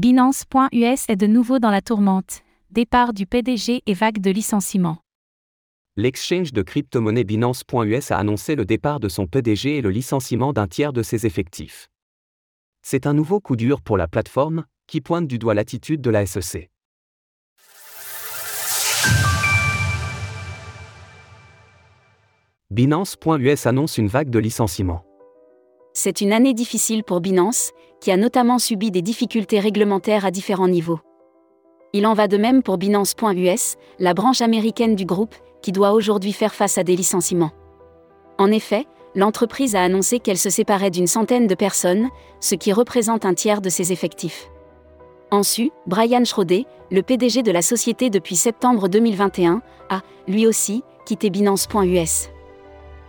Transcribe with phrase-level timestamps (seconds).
[0.00, 2.40] Binance.us est de nouveau dans la tourmente.
[2.70, 4.96] Départ du PDG et vague de licenciements.
[5.94, 10.68] L'exchange de crypto-monnaie Binance.us a annoncé le départ de son PDG et le licenciement d'un
[10.68, 11.88] tiers de ses effectifs.
[12.80, 16.24] C'est un nouveau coup dur pour la plateforme, qui pointe du doigt l'attitude de la
[16.24, 16.70] SEC.
[22.70, 25.04] Binance.us annonce une vague de licenciements.
[26.02, 30.66] C'est une année difficile pour Binance, qui a notamment subi des difficultés réglementaires à différents
[30.66, 30.98] niveaux.
[31.92, 36.32] Il en va de même pour Binance.us, la branche américaine du groupe, qui doit aujourd'hui
[36.32, 37.50] faire face à des licenciements.
[38.38, 42.08] En effet, l'entreprise a annoncé qu'elle se séparait d'une centaine de personnes,
[42.40, 44.48] ce qui représente un tiers de ses effectifs.
[45.30, 49.60] Ensuite, Brian Schroeder, le PDG de la société depuis septembre 2021,
[49.90, 52.30] a, lui aussi, quitté Binance.us.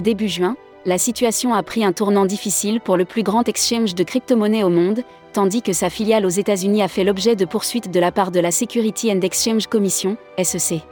[0.00, 4.04] Début juin, la situation a pris un tournant difficile pour le plus grand exchange de
[4.04, 8.00] crypto-monnaies au monde, tandis que sa filiale aux États-Unis a fait l'objet de poursuites de
[8.00, 10.82] la part de la Security and Exchange Commission, SEC.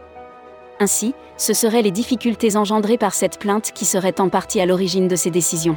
[0.81, 5.09] Ainsi, ce seraient les difficultés engendrées par cette plainte qui seraient en partie à l'origine
[5.09, 5.77] de ces décisions.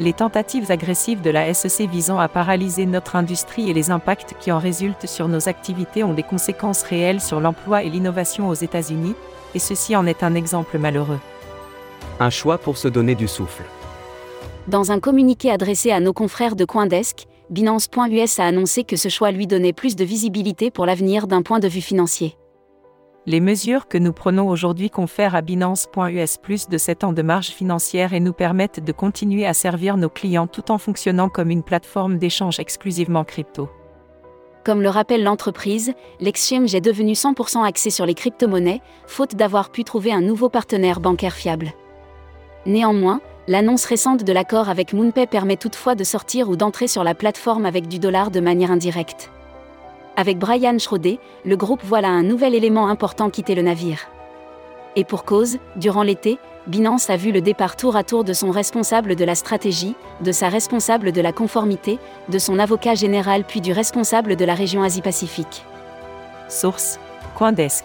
[0.00, 4.50] Les tentatives agressives de la SEC visant à paralyser notre industrie et les impacts qui
[4.50, 9.14] en résultent sur nos activités ont des conséquences réelles sur l'emploi et l'innovation aux États-Unis,
[9.54, 11.20] et ceci en est un exemple malheureux.
[12.20, 13.64] Un choix pour se donner du souffle.
[14.68, 19.32] Dans un communiqué adressé à nos confrères de Coindesk, Binance.us a annoncé que ce choix
[19.32, 22.36] lui donnait plus de visibilité pour l'avenir d'un point de vue financier.
[23.26, 27.48] Les mesures que nous prenons aujourd'hui confèrent à Binance.us plus de 7 ans de marge
[27.48, 31.62] financière et nous permettent de continuer à servir nos clients tout en fonctionnant comme une
[31.62, 33.68] plateforme d'échange exclusivement crypto.
[34.64, 39.84] Comme le rappelle l'entreprise, l'exchange est devenu 100% axé sur les crypto-monnaies, faute d'avoir pu
[39.84, 41.72] trouver un nouveau partenaire bancaire fiable.
[42.66, 47.14] Néanmoins, l'annonce récente de l'accord avec MoonPay permet toutefois de sortir ou d'entrer sur la
[47.14, 49.30] plateforme avec du dollar de manière indirecte.
[50.16, 54.08] Avec Brian Schroeder, le groupe voit là un nouvel élément important quitter le navire.
[54.96, 58.50] Et pour cause, durant l'été, Binance a vu le départ tour à tour de son
[58.50, 61.98] responsable de la stratégie, de sa responsable de la conformité,
[62.30, 65.64] de son avocat général puis du responsable de la région Asie-Pacifique.
[66.48, 66.98] Source
[67.34, 67.84] Coindesk.